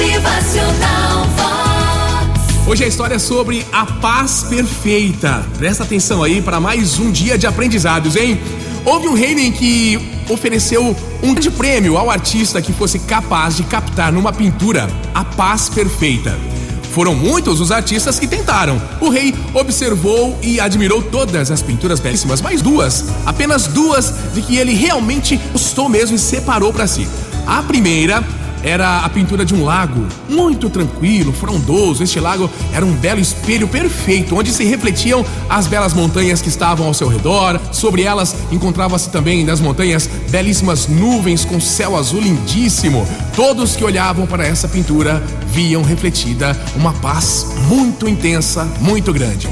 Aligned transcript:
Motivacional 0.00 1.26
Vox. 1.36 2.66
Hoje 2.66 2.84
a 2.84 2.86
história 2.86 3.16
é 3.16 3.18
sobre 3.18 3.66
a 3.70 3.84
paz 3.84 4.46
perfeita. 4.48 5.44
Presta 5.58 5.84
atenção 5.84 6.22
aí 6.22 6.40
para 6.40 6.58
mais 6.58 6.98
um 6.98 7.10
dia 7.10 7.36
de 7.36 7.46
aprendizados, 7.46 8.16
hein? 8.16 8.40
Houve 8.82 9.08
um 9.08 9.12
reino 9.12 9.40
em 9.40 9.52
que 9.52 10.00
ofereceu 10.30 10.96
um 11.22 11.34
grande 11.34 11.50
prêmio 11.50 11.98
ao 11.98 12.10
artista 12.10 12.62
que 12.62 12.72
fosse 12.72 12.98
capaz 13.00 13.58
de 13.58 13.62
captar 13.64 14.10
numa 14.10 14.32
pintura 14.32 14.88
a 15.14 15.22
paz 15.22 15.68
perfeita. 15.68 16.34
Foram 16.94 17.14
muitos 17.14 17.60
os 17.60 17.70
artistas 17.70 18.18
que 18.18 18.26
tentaram. 18.26 18.80
O 19.02 19.10
rei 19.10 19.34
observou 19.52 20.38
e 20.40 20.58
admirou 20.58 21.02
todas 21.02 21.50
as 21.50 21.60
pinturas 21.60 22.00
belíssimas, 22.00 22.40
mas 22.40 22.62
duas, 22.62 23.04
apenas 23.26 23.66
duas, 23.66 24.14
de 24.32 24.40
que 24.40 24.56
ele 24.56 24.72
realmente 24.72 25.38
gostou 25.52 25.90
mesmo 25.90 26.16
e 26.16 26.18
separou 26.18 26.72
para 26.72 26.86
si. 26.86 27.06
A 27.46 27.62
primeira 27.62 28.24
era 28.62 29.00
a 29.00 29.08
pintura 29.08 29.44
de 29.44 29.54
um 29.54 29.64
lago, 29.64 30.06
muito 30.28 30.68
tranquilo, 30.68 31.32
frondoso. 31.32 32.02
Este 32.02 32.20
lago 32.20 32.50
era 32.72 32.84
um 32.84 32.92
belo 32.92 33.20
espelho 33.20 33.66
perfeito, 33.68 34.36
onde 34.36 34.52
se 34.52 34.64
refletiam 34.64 35.24
as 35.48 35.66
belas 35.66 35.94
montanhas 35.94 36.42
que 36.42 36.48
estavam 36.48 36.86
ao 36.86 36.94
seu 36.94 37.08
redor. 37.08 37.60
Sobre 37.72 38.02
elas 38.02 38.34
encontrava-se 38.50 39.10
também 39.10 39.44
das 39.44 39.60
montanhas 39.60 40.08
belíssimas 40.30 40.86
nuvens 40.86 41.44
com 41.44 41.60
céu 41.60 41.96
azul 41.96 42.20
lindíssimo. 42.20 43.06
Todos 43.34 43.76
que 43.76 43.84
olhavam 43.84 44.26
para 44.26 44.46
essa 44.46 44.68
pintura 44.68 45.22
viam 45.46 45.82
refletida 45.82 46.56
uma 46.76 46.92
paz 46.94 47.46
muito 47.68 48.08
intensa, 48.08 48.68
muito 48.80 49.12
grande. 49.12 49.48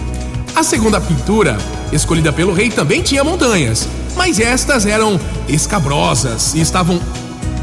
A 0.54 0.62
segunda 0.62 1.00
pintura, 1.00 1.56
escolhida 1.92 2.32
pelo 2.32 2.52
rei, 2.52 2.70
também 2.70 3.02
tinha 3.02 3.22
montanhas, 3.22 3.88
mas 4.16 4.40
estas 4.40 4.86
eram 4.86 5.20
escabrosas 5.48 6.54
e 6.54 6.60
estavam 6.60 7.00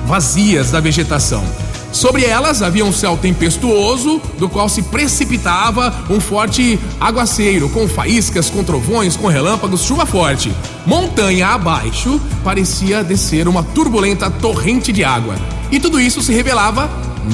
vazias 0.05 0.71
da 0.71 0.79
vegetação. 0.79 1.43
Sobre 1.91 2.25
elas 2.25 2.61
havia 2.61 2.83
um 2.83 2.91
céu 2.91 3.17
tempestuoso, 3.17 4.21
do 4.37 4.49
qual 4.49 4.67
se 4.67 4.81
precipitava 4.81 5.93
um 6.09 6.20
forte 6.20 6.77
aguaceiro, 6.99 7.70
com 7.70 7.87
faíscas, 7.87 8.49
com 8.49 8.65
trovões, 8.65 9.15
com 9.15 9.27
relâmpagos, 9.27 9.81
chuva 9.81 10.05
forte. 10.05 10.53
Montanha 10.85 11.47
abaixo 11.47 12.20
parecia 12.43 13.01
descer 13.01 13.47
uma 13.47 13.63
turbulenta 13.63 14.29
torrente 14.29 14.91
de 14.91 15.05
água. 15.05 15.35
E 15.71 15.79
tudo 15.79 15.97
isso 15.97 16.21
se 16.21 16.34
revelava 16.34 16.90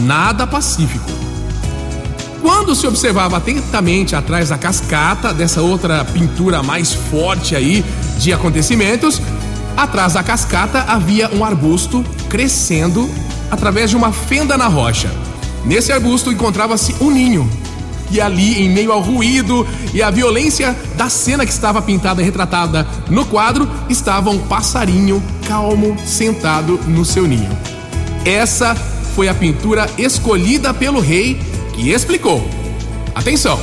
nada 0.06 0.46
pacífico. 0.46 1.10
Quando 2.40 2.76
se 2.76 2.86
observava 2.86 3.38
atentamente 3.38 4.16
atrás 4.16 4.50
da 4.50 4.60
cascata, 4.60 5.34
dessa 5.34 5.62
outra 5.62 6.06
pintura 6.06 6.62
mais 6.62 6.94
forte 6.94 7.56
aí 7.56 7.84
de 8.20 8.32
acontecimentos, 8.32 9.20
atrás 9.76 10.14
da 10.14 10.22
cascata 10.22 10.86
havia 10.88 11.30
um 11.34 11.44
arbusto 11.44 12.06
crescendo 12.32 13.10
através 13.52 13.90
de 13.90 13.98
uma 13.98 14.14
fenda 14.14 14.58
na 14.58 14.68
rocha. 14.68 15.12
Nesse 15.66 15.92
arbusto 15.92 16.32
encontrava-se 16.32 16.96
um 17.02 17.12
ninho. 17.12 17.48
E 18.10 18.22
ali, 18.22 18.64
em 18.64 18.70
meio 18.70 18.94
ao 18.94 19.02
ruído 19.02 19.68
e 19.94 20.02
à 20.02 20.10
violência 20.10 20.76
da 20.96 21.10
cena 21.10 21.46
que 21.46 21.52
estava 21.52 21.82
pintada 21.82 22.22
e 22.22 22.26
retratada 22.26 22.88
no 23.10 23.26
quadro, 23.26 23.70
estava 23.90 24.30
um 24.30 24.40
passarinho 24.40 25.22
calmo 25.46 25.98
sentado 26.06 26.80
no 26.88 27.04
seu 27.04 27.28
ninho. 27.28 27.52
Essa 28.24 28.76
foi 29.14 29.28
a 29.28 29.34
pintura 29.34 29.90
escolhida 29.98 30.74
pelo 30.74 31.02
rei 31.02 31.38
que 31.74 31.92
explicou. 31.92 32.48
Atenção! 33.14 33.60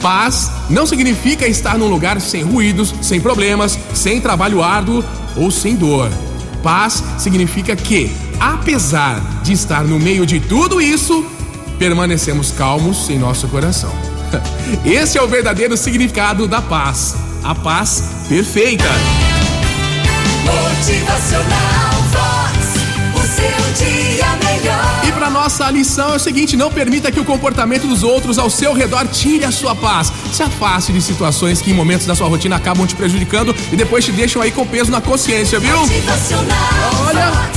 Paz 0.00 0.50
não 0.70 0.86
significa 0.86 1.46
estar 1.46 1.76
num 1.76 1.88
lugar 1.88 2.18
sem 2.18 2.42
ruídos, 2.42 2.94
sem 3.02 3.20
problemas, 3.20 3.78
sem 3.92 4.22
trabalho 4.22 4.62
árduo 4.62 5.04
ou 5.36 5.50
sem 5.50 5.76
dor. 5.76 6.10
Paz 6.62 7.02
significa 7.18 7.74
que, 7.74 8.10
apesar 8.38 9.20
de 9.42 9.52
estar 9.52 9.84
no 9.84 9.98
meio 9.98 10.26
de 10.26 10.40
tudo 10.40 10.80
isso, 10.80 11.24
permanecemos 11.78 12.50
calmos 12.50 13.08
em 13.08 13.18
nosso 13.18 13.48
coração. 13.48 13.92
Esse 14.84 15.18
é 15.18 15.22
o 15.22 15.28
verdadeiro 15.28 15.76
significado 15.76 16.46
da 16.46 16.60
paz, 16.62 17.14
a 17.42 17.54
paz 17.54 18.04
perfeita. 18.28 18.84
Motivacional 20.44 21.59
nossa 25.50 25.68
lição 25.68 26.12
é 26.12 26.16
o 26.16 26.18
seguinte: 26.18 26.56
não 26.56 26.70
permita 26.70 27.10
que 27.10 27.18
o 27.18 27.24
comportamento 27.24 27.84
dos 27.88 28.04
outros 28.04 28.38
ao 28.38 28.48
seu 28.48 28.72
redor 28.72 29.08
tire 29.08 29.44
a 29.44 29.50
sua 29.50 29.74
paz. 29.74 30.12
Se 30.32 30.44
afaste 30.44 30.92
de 30.92 31.02
situações 31.02 31.60
que 31.60 31.72
em 31.72 31.74
momentos 31.74 32.06
da 32.06 32.14
sua 32.14 32.28
rotina 32.28 32.54
acabam 32.54 32.86
te 32.86 32.94
prejudicando 32.94 33.52
e 33.72 33.76
depois 33.76 34.04
te 34.04 34.12
deixam 34.12 34.40
aí 34.40 34.52
com 34.52 34.64
peso 34.64 34.92
na 34.92 35.00
consciência, 35.00 35.58
viu? 35.58 35.76
Olha. 37.04 37.49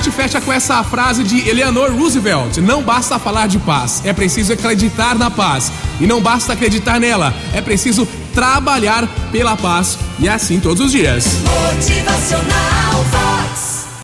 Gente 0.00 0.10
fecha 0.16 0.40
com 0.40 0.50
essa 0.50 0.82
frase 0.82 1.22
de 1.22 1.46
Eleanor 1.46 1.92
Roosevelt: 1.92 2.56
Não 2.56 2.82
basta 2.82 3.18
falar 3.18 3.46
de 3.46 3.58
paz, 3.58 4.00
é 4.02 4.14
preciso 4.14 4.52
acreditar 4.52 5.14
na 5.14 5.30
paz. 5.30 5.70
E 6.00 6.06
não 6.06 6.22
basta 6.22 6.54
acreditar 6.54 6.98
nela, 6.98 7.34
é 7.52 7.60
preciso 7.60 8.08
trabalhar 8.32 9.06
pela 9.30 9.56
paz. 9.56 9.98
E 10.18 10.26
é 10.26 10.32
assim 10.32 10.58
todos 10.58 10.86
os 10.86 10.92
dias. 10.92 11.26
motivacional. 11.44 13.19